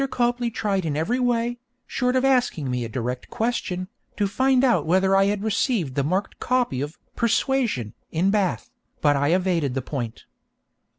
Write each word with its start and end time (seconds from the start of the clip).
Copley 0.09 0.49
tried 0.49 0.83
in 0.83 0.97
every 0.97 1.19
way, 1.19 1.59
short 1.85 2.15
of 2.15 2.25
asking 2.25 2.71
me 2.71 2.83
a 2.83 2.89
direct 2.89 3.29
question, 3.29 3.87
to 4.17 4.25
find 4.27 4.63
out 4.63 4.87
whether 4.87 5.15
I 5.15 5.25
had 5.25 5.43
received 5.43 5.93
the 5.93 6.03
marked 6.03 6.39
copy 6.39 6.81
of 6.81 6.97
'Persuasion' 7.15 7.93
in 8.11 8.31
Bath, 8.31 8.71
but 8.99 9.15
I 9.15 9.27
evaded 9.27 9.75
the 9.75 9.83
point. 9.83 10.25